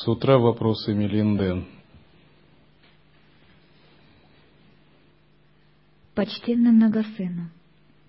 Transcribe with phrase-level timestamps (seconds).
[0.00, 1.64] С утра вопросы Мелинды.
[6.14, 7.50] Почтенный многосына,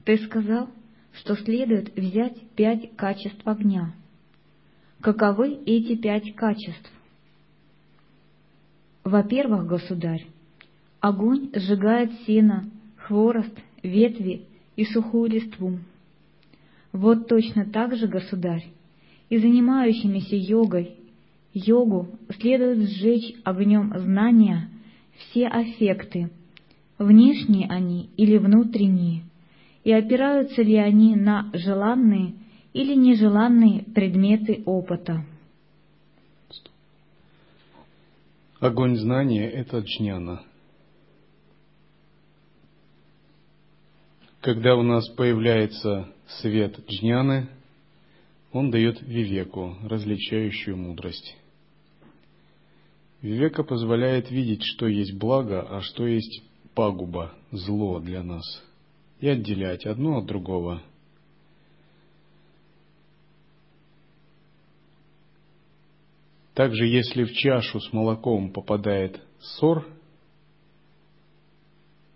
[0.06, 0.70] ты сказал,
[1.14, 3.96] что следует взять пять качеств огня.
[5.02, 6.92] Каковы эти пять качеств?
[9.04, 10.28] Во-первых, государь,
[11.00, 15.80] огонь сжигает сено, хворост, ветви и сухую листву.
[16.92, 18.68] Вот точно так же, государь,
[19.30, 20.99] и занимающимися йогой,
[21.54, 22.08] йогу
[22.40, 24.70] следует сжечь огнем знания
[25.18, 26.30] все аффекты,
[26.98, 29.24] внешние они или внутренние,
[29.84, 32.36] и опираются ли они на желанные
[32.74, 35.26] или нежеланные предметы опыта.
[38.60, 40.44] Огонь знания— это джняна.
[44.42, 46.08] Когда у нас появляется
[46.42, 47.50] свет джняны,
[48.52, 51.36] он дает вивеку, различающую мудрость.
[53.22, 56.42] Вивека позволяет видеть, что есть благо, а что есть
[56.74, 58.64] пагуба, зло для нас,
[59.20, 60.82] и отделять одно от другого.
[66.54, 69.86] Также, если в чашу с молоком попадает сор,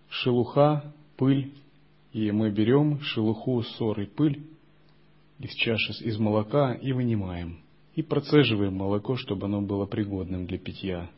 [0.10, 1.54] шелуха, пыль,
[2.12, 4.53] и мы берем шелуху, сор и пыль
[5.40, 7.60] из чаши из молока и вынимаем,
[7.96, 11.10] и процеживаем молоко, чтобы оно было пригодным для питья.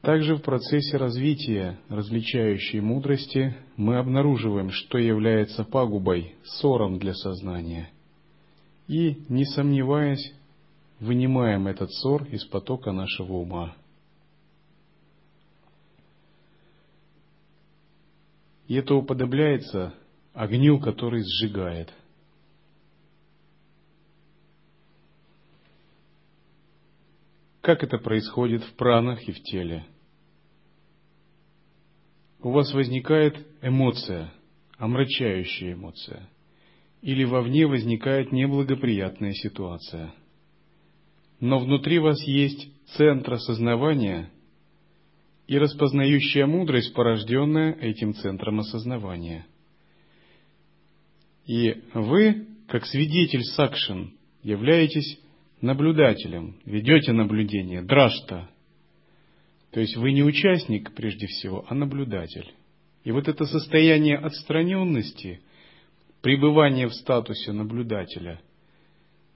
[0.00, 7.90] Также в процессе развития различающей мудрости мы обнаруживаем, что является пагубой, ссором для сознания,
[8.86, 10.32] и, не сомневаясь,
[11.00, 13.74] вынимаем этот ссор из потока нашего ума.
[18.68, 19.94] И это уподобляется
[20.38, 21.92] огню, который сжигает.
[27.60, 29.84] Как это происходит в пранах и в теле?
[32.40, 34.32] У вас возникает эмоция,
[34.78, 36.28] омрачающая эмоция,
[37.02, 40.14] или вовне возникает неблагоприятная ситуация–
[41.40, 44.30] но внутри вас есть центр осознавания
[45.46, 49.46] и распознающая мудрость, порожденная этим центром осознавания.
[51.48, 54.12] И вы, как свидетель сакшин,
[54.44, 55.18] являетесь
[55.60, 58.48] наблюдателем, ведете наблюдение, дражта.
[59.72, 62.52] То есть вы не участник прежде всего, а наблюдатель.
[63.02, 65.40] И вот это состояние отстраненности,
[66.22, 68.40] пребывание в статусе наблюдателя–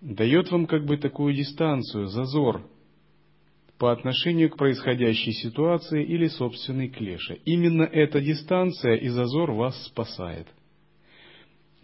[0.03, 2.69] дает вам как бы такую дистанцию, зазор
[3.79, 7.41] по отношению к происходящей ситуации или собственной клеше.
[7.45, 10.49] Именно эта дистанция и зазор вас спасает.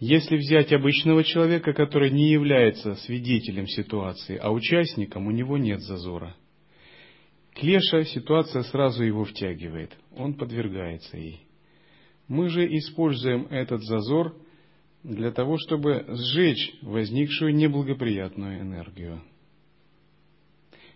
[0.01, 6.37] Если взять обычного человека, который не является свидетелем ситуации, а участником, у него нет зазора.
[7.55, 11.41] Клеша, ситуация сразу его втягивает, он подвергается ей.
[12.29, 14.37] Мы же используем этот зазор–
[15.03, 19.23] для того, чтобы сжечь возникшую неблагоприятную энергию.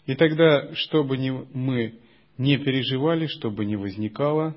[0.07, 1.17] И тогда, чтобы
[1.53, 2.01] мы
[2.37, 4.57] не переживали, чтобы не возникало,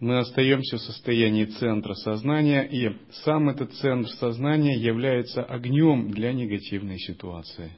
[0.00, 6.98] мы остаемся в состоянии центра сознания, и сам этот центр сознания является огнем для негативной
[6.98, 7.72] ситуации.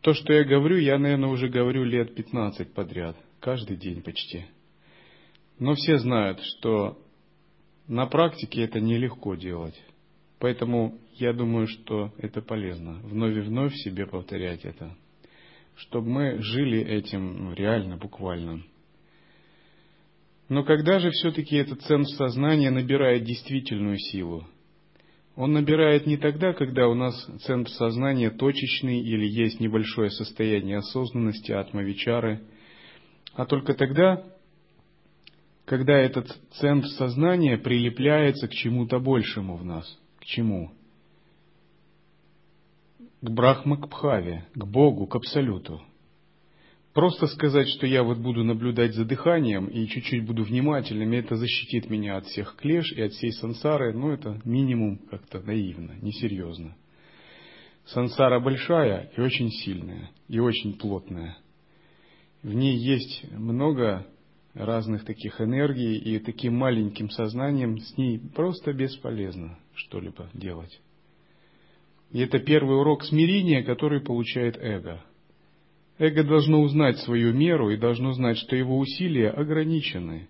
[0.00, 4.46] То, что я говорю, я, наверное, уже говорю лет 15 подряд, каждый день почти.
[5.58, 6.98] Но все знают, что
[7.86, 9.78] на практике это нелегко делать.
[10.38, 13.00] Поэтому я думаю, что это полезно.
[13.02, 14.96] Вновь и вновь себе повторять это.
[15.74, 18.62] Чтобы мы жили этим ну, реально, буквально.
[20.48, 24.46] Но когда же все-таки этот центр сознания набирает действительную силу?
[25.36, 27.14] Он набирает не тогда, когда у нас
[27.44, 32.42] центр сознания точечный или есть небольшое состояние осознанности, атмавичары,
[33.34, 34.24] а только тогда,
[35.64, 39.86] когда этот центр сознания прилепляется к чему-то большему в нас.
[40.18, 40.72] К чему?
[43.20, 45.82] К Брахма, к Бхаве, к Богу, к Абсолюту.
[46.98, 51.88] Просто сказать, что я вот буду наблюдать за дыханием и чуть-чуть буду внимательным, это защитит
[51.88, 56.76] меня от всех клеш и от всей сансары, ну это минимум как-то наивно, несерьезно.
[57.86, 61.38] Сансара большая и очень сильная, и очень плотная.
[62.42, 64.04] В ней есть много
[64.54, 70.80] разных таких энергий, и таким маленьким сознанием с ней просто бесполезно что-либо делать.
[72.10, 75.00] И это первый урок смирения, который получает эго.
[75.98, 80.28] Эго должно узнать свою меру и должно знать, что его усилия ограничены,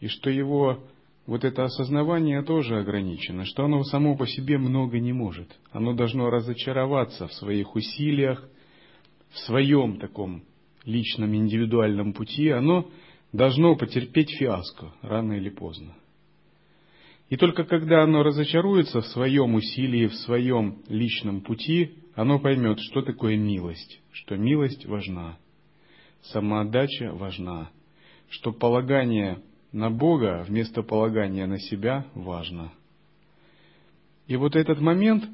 [0.00, 0.84] и что его
[1.26, 5.48] вот это осознавание тоже ограничено, что оно само по себе много не может.
[5.72, 8.48] Оно должно разочароваться в своих усилиях,
[9.30, 10.42] в своем таком
[10.84, 12.88] личном индивидуальном пути, оно
[13.32, 15.94] должно потерпеть фиаско рано или поздно.
[17.28, 23.00] И только когда оно разочаруется в своем усилии, в своем личном пути, оно поймет, что
[23.02, 25.38] такое милость, что милость важна,
[26.22, 27.70] самоотдача важна,
[28.28, 29.38] что полагание
[29.70, 32.72] на Бога вместо полагания на себя важно.
[34.26, 35.26] И вот этот момент,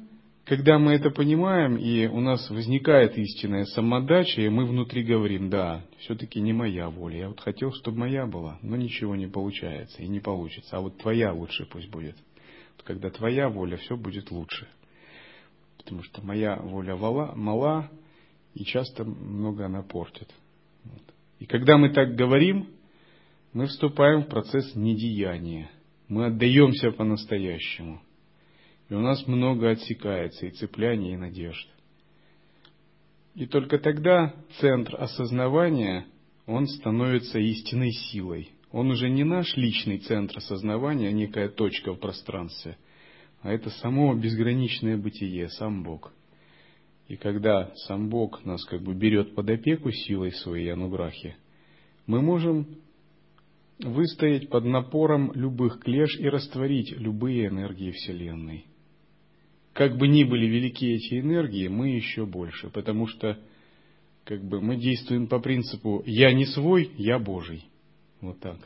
[0.43, 5.83] когда мы это понимаем, и у нас возникает истинная самоотдача, и мы внутри говорим, да,
[6.01, 10.07] все-таки не моя воля, я вот хотел, чтобы моя была, но ничего не получается и
[10.07, 12.15] не получится, а вот твоя лучше пусть будет.
[12.83, 14.67] Когда твоя воля, все будет лучше.
[15.85, 17.91] Потому что моя воля мала, мала
[18.55, 20.33] и часто много она портит.
[20.83, 21.03] Вот.
[21.39, 22.67] И когда мы так говорим,
[23.53, 25.69] мы вступаем в процесс недеяния.
[26.07, 28.01] Мы отдаемся по-настоящему.
[28.89, 31.67] И у нас много отсекается и цепляний, и надежд.
[33.35, 36.07] И только тогда центр осознавания,
[36.47, 38.49] он становится истинной силой.
[38.71, 42.77] Он уже не наш личный центр осознавания, а некая точка в пространстве,
[43.41, 46.11] а это само безграничное бытие, сам Бог.
[47.07, 51.35] И когда сам Бог нас как бы берет под опеку силой своей ануграхи,
[52.07, 52.67] мы можем
[53.79, 58.65] выстоять под напором любых клеш и растворить любые энергии Вселенной.
[59.73, 63.37] Как бы ни были велики эти энергии, мы еще больше, потому что
[64.23, 67.65] как бы мы действуем по принципу «я не свой, я Божий».
[68.21, 68.57] Вот так.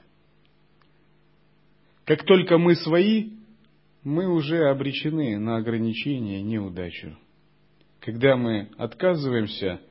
[2.06, 3.32] Как только мы свои,
[4.04, 7.18] мы уже обречены на ограничения и неудачу.
[8.00, 9.82] Когда мы отказываемся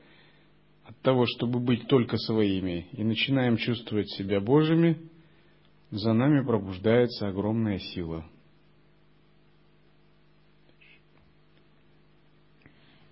[0.83, 4.97] от того, чтобы быть только своими, и начинаем чувствовать себя Божьими,
[5.91, 8.25] за нами пробуждается огромная сила.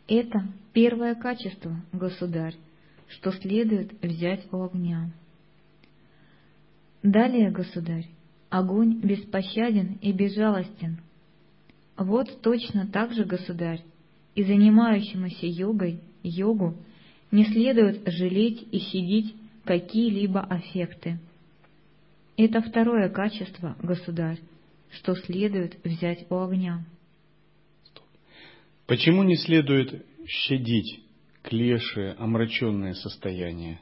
[0.07, 2.55] Это первое качество, государь,
[3.09, 5.11] что следует взять у огня.
[7.03, 8.07] Далее, государь,
[8.49, 10.99] огонь беспощаден и безжалостен.
[11.97, 13.83] Вот точно так же, государь,
[14.35, 16.77] и занимающемуся йогой, йогу,
[17.31, 19.35] не следует жалеть и щадить
[19.65, 21.19] какие-либо аффекты.
[22.37, 24.39] Это второе качество, государь,
[24.91, 26.85] что следует взять у огня.
[28.85, 31.01] Почему не следует щадить
[31.41, 33.81] клеши, омраченное состояние?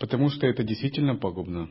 [0.00, 1.70] Потому что это действительно пагубно.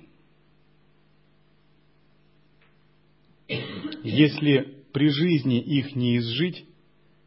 [4.04, 6.66] Если при жизни их не изжить,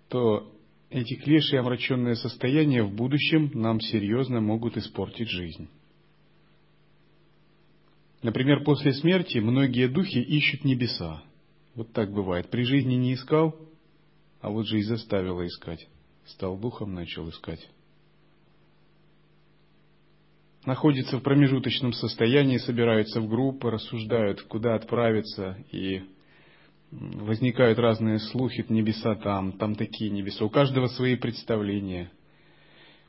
[0.09, 0.49] то
[0.91, 5.69] эти клеши и омраченное состояние в будущем нам серьезно могут испортить жизнь.
[8.23, 11.25] Например, после смерти многие духи ищут небеса.
[11.75, 12.49] Вот так бывает.
[12.49, 13.57] При жизни не искал,
[14.41, 15.89] а вот жизнь заставила искать.
[16.27, 17.69] Стал духом, начал искать.
[20.65, 26.03] Находится в промежуточном состоянии, собираются в группы, рассуждают, куда отправиться, и
[26.93, 30.45] возникают разные слухи, небеса там, там такие небеса.
[30.45, 32.13] У каждого свои представления.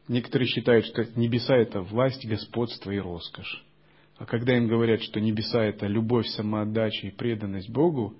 [0.08, 3.64] Некоторые считают, что небеса это власть, господство и роскошь.
[4.18, 8.16] А когда им говорят, что небеса это любовь, самоотдача и преданность Богу,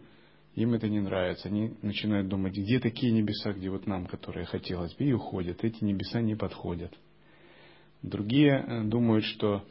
[0.54, 1.48] им это не нравится.
[1.48, 5.64] Они начинают думать, где такие небеса, где вот нам, которые хотелось бы, и уходят.
[5.64, 6.94] Эти небеса не подходят.
[8.04, 9.64] Другие э, думают, что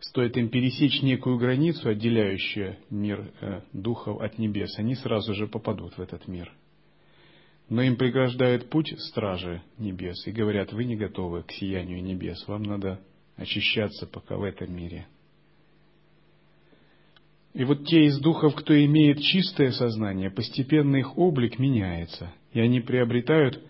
[0.00, 5.98] стоит им пересечь некую границу, отделяющую мир э, духов от небес, они сразу же попадут
[5.98, 6.52] в этот мир.
[7.68, 12.62] Но им преграждает путь стражи небес и говорят, вы не готовы к сиянию небес, вам
[12.62, 13.00] надо
[13.36, 15.08] очищаться пока в этом мире.
[17.54, 22.80] И вот те из духов, кто имеет чистое сознание, постепенно их облик меняется, и они
[22.80, 23.60] приобретают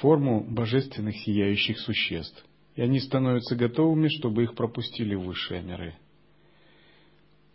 [0.00, 5.94] форму божественных сияющих существ– и они становятся готовыми, чтобы их пропустили в высшие миры.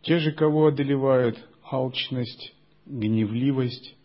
[0.01, 1.37] Те же, кого одолевают
[1.69, 2.53] алчность,
[2.85, 3.95] гневливость,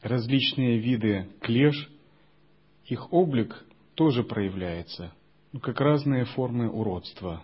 [0.00, 1.90] различные виды клеш,
[2.86, 5.12] их облик тоже проявляется,
[5.52, 7.42] ну, как разные формы уродства.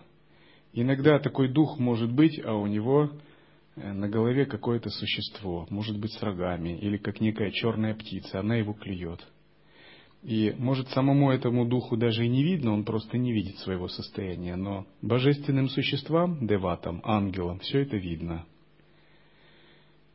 [0.73, 3.09] Иногда такой дух может быть, а у него
[3.75, 8.55] э, на голове какое-то существо, может быть с рогами, или как некая черная птица, она
[8.55, 9.19] его клюет–
[10.23, 14.55] и, может, самому этому духу даже и не видно, он просто не видит своего состояния,
[14.55, 18.45] но божественным существам, деватам, ангелам, все это видно.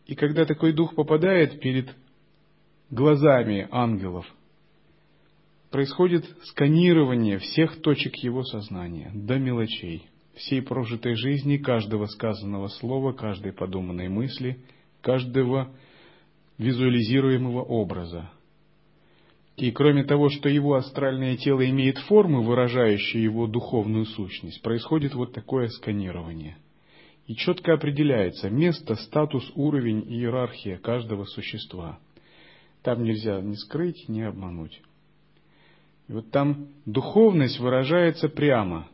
[0.06, 1.92] И когда такой дух попадает перед
[2.90, 4.26] глазами ангелов,
[5.70, 10.08] происходит сканирование всех точек его сознания до мелочей.
[10.36, 14.58] всей прожитой жизни, каждого сказанного слова, каждой подуманной мысли,
[15.00, 15.74] каждого
[16.58, 18.30] визуализируемого образа.
[19.56, 25.32] И кроме того, что его астральное тело имеет формы, выражающие его духовную сущность, происходит вот
[25.32, 26.58] такое сканирование.
[27.26, 31.98] И четко определяется место, статус, уровень и иерархия каждого существа.
[32.82, 34.80] Там нельзя ни скрыть, ни обмануть.
[36.08, 38.88] И вот там духовность выражается прямо.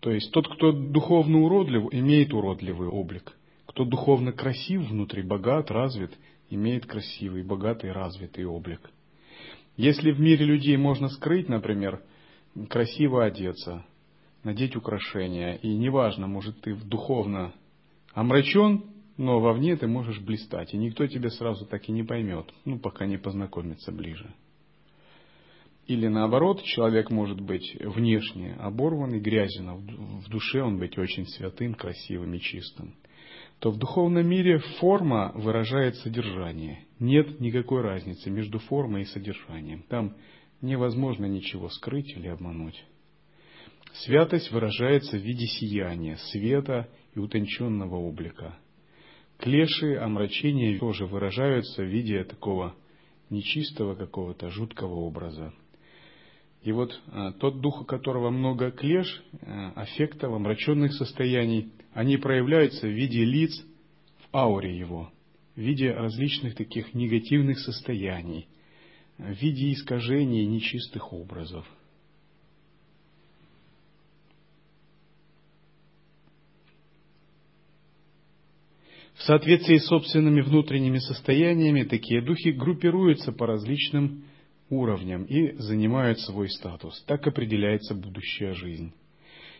[0.00, 3.36] То есть тот, кто духовно уродлив, имеет уродливый облик.
[3.66, 6.10] Кто духовно красив внутри, богат, развит,
[6.50, 8.80] имеет красивый, богатый, развитый облик.
[9.78, 12.02] Если в мире людей можно скрыть, например,
[12.68, 13.86] красиво одеться,
[14.42, 17.54] надеть украшения, и неважно, может, ты духовно
[18.12, 22.80] омрачен, но вовне ты можешь блистать, и никто тебя сразу так и не поймет, ну,
[22.80, 24.34] пока не познакомится ближе.
[25.86, 31.26] Или наоборот, человек может быть внешне оборван и грязен, а в душе он быть очень
[31.28, 32.96] святым, красивым и чистым
[33.60, 36.86] то в духовном мире форма выражает содержание.
[37.00, 39.82] Нет никакой разницы между формой и содержанием.
[39.88, 40.16] Там
[40.60, 42.84] невозможно ничего скрыть или обмануть.
[43.94, 48.58] Святость выражается в виде сияния, света и утонченного облика.
[49.38, 52.74] Клеши, омрачения тоже выражаются в виде такого
[53.30, 55.52] нечистого какого-то жуткого образа.
[56.62, 62.86] И вот а, тот дух, у которого много клеш, а, аффектов, омраченных состояний, они проявляются
[62.86, 63.64] в виде лиц
[64.18, 65.12] в ауре его,
[65.54, 68.48] в виде различных таких негативных состояний,
[69.18, 71.66] в виде искажений нечистых образов.
[79.14, 84.24] В соответствии с собственными внутренними состояниями такие духи группируются по различным
[84.70, 87.02] уровням и занимают свой статус.
[87.06, 88.92] Так определяется будущая жизнь.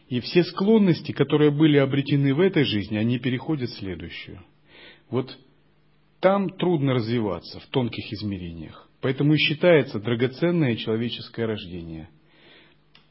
[0.08, 4.40] И все склонности, которые были обретены в этой жизни, они переходят в следующую.
[5.10, 5.36] Вот
[6.20, 8.88] там трудно развиваться в тонких измерениях.
[9.00, 12.08] Поэтому и считается драгоценное человеческое рождение.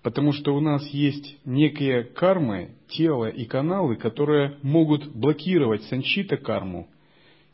[0.01, 6.87] Потому что у нас есть некие кармы, тело и каналы, которые могут блокировать санчита карму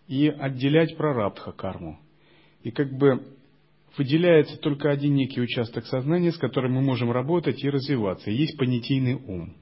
[0.08, 2.00] и отделять прарабдха карму.
[2.64, 3.24] И как бы
[3.98, 8.32] выделяется только один некий участок сознания, с которым мы можем работать и развиваться.
[8.32, 9.56] Есть понятийный ум.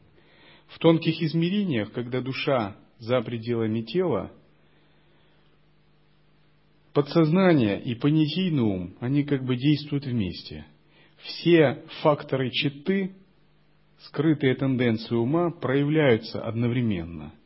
[0.68, 4.32] В тонких измерениях, когда душа за пределами тела,
[6.94, 10.66] подсознание и понятийный ум, они как бы действуют вместе.
[11.24, 13.16] Все факторы читы,
[14.00, 17.34] скрытые тенденции ума проявляются одновременно–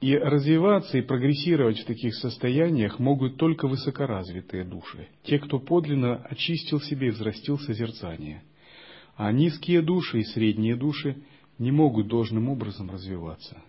[0.00, 6.80] и развиваться и прогрессировать в таких состояниях могут только высокоразвитые души, те, кто подлинно очистил
[6.80, 8.42] себе и взрастил созерцание.
[9.16, 11.16] А низкие души и средние души
[11.58, 13.60] не могут должным образом развиваться.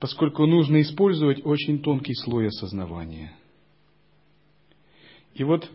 [0.00, 3.32] Поскольку нужно использовать очень тонкий слой осознавания.
[5.34, 5.70] И вот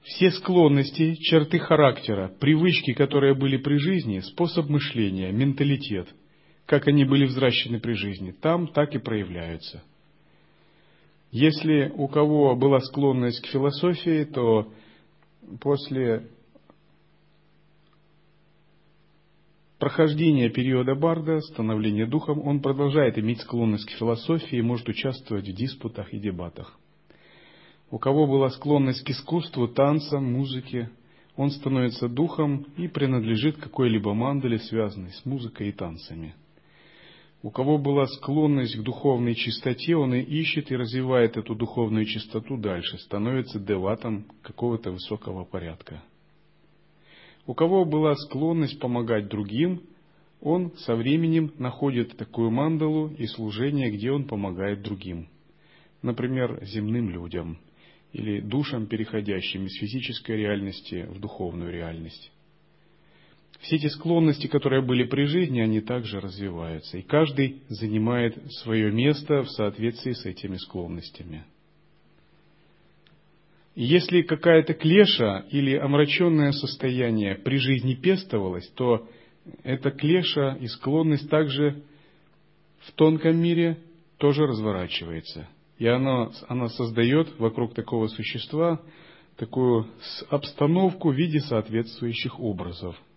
[0.00, 6.08] все склонности, черты характера, привычки, которые были при жизни, способ мышления, менталитет–
[6.66, 9.82] как они были взращены при жизни, там так и проявляются.
[11.30, 14.70] Если у кого была склонность к философии, то
[15.60, 16.28] после
[19.78, 25.54] прохождения периода Барда, становления духом, он продолжает иметь склонность к философии и может участвовать в
[25.54, 26.78] диспутах и дебатах.
[27.90, 30.90] У кого была склонность к искусству, танцам, музыке,
[31.36, 36.34] он становится духом и принадлежит какой-либо мандале, связанной с музыкой и танцами.
[37.42, 42.56] У кого была склонность к духовной чистоте, он и ищет и развивает эту духовную чистоту
[42.56, 46.02] дальше, становится деватом какого-то высокого порядка.
[47.46, 49.82] У кого была склонность помогать другим,
[50.40, 55.28] он со временем находит такую мандалу и служение, где он помогает другим.
[56.02, 57.58] Например, земным людям
[58.12, 62.31] или душам, переходящим из физической реальности в духовную реальность.
[63.62, 66.98] Все эти склонности, которые были при жизни, они также развиваются.
[66.98, 71.44] И каждый занимает свое место в соответствии с этими склонностями.
[73.76, 79.08] Если какая-то клеша или омраченное состояние при жизни пестовалось, то
[79.62, 81.84] эта клеша и склонность также
[82.80, 83.78] в тонком мире
[84.18, 85.48] тоже разворачивается.
[85.78, 88.82] И она, она создает вокруг такого существа
[89.36, 89.86] такую
[90.30, 93.00] обстановку в виде соответствующих образов–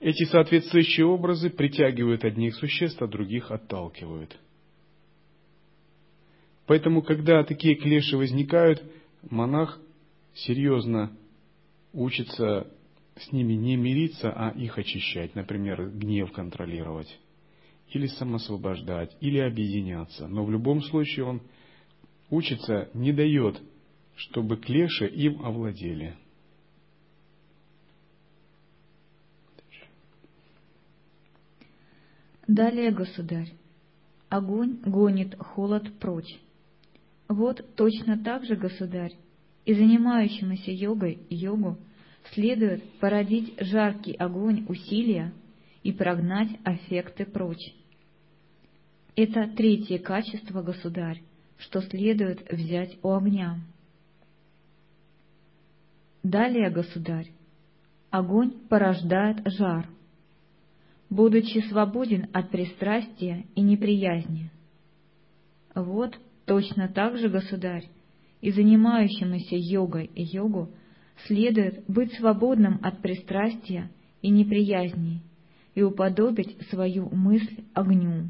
[0.00, 4.38] эти соответствующие образы притягивают одних существ, а других отталкивают.
[6.66, 8.82] Поэтому, когда такие клеши возникают,
[9.30, 9.80] монах
[10.34, 11.16] серьезно
[11.92, 12.70] учится
[13.16, 17.18] с ними не мириться, а их очищать, например, гнев контролировать,
[17.90, 20.28] или самосвобождать, или объединяться.
[20.28, 21.42] Но в любом случае он
[22.30, 23.60] учится, не дает,
[24.14, 26.14] чтобы клеши им овладели.
[32.48, 33.52] Далее, государь,
[34.30, 36.40] огонь гонит холод прочь.
[37.28, 39.12] Вот точно так же, государь,
[39.66, 41.76] и занимающемуся йогой йогу
[42.32, 45.34] следует породить жаркий огонь усилия
[45.82, 47.74] и прогнать аффекты прочь.
[49.14, 51.20] Это третье качество, государь,
[51.58, 53.60] что следует взять у огня.
[56.22, 57.30] Далее, государь,
[58.10, 59.86] огонь порождает жар,
[61.10, 64.50] будучи свободен от пристрастия и неприязни.
[65.74, 67.88] Вот точно так же, государь,
[68.40, 70.70] и занимающемуся йогой и йогу
[71.26, 73.90] следует быть свободным от пристрастия
[74.22, 75.20] и неприязни
[75.74, 78.28] и уподобить свою мысль огню.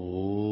[0.00, 0.47] Oh.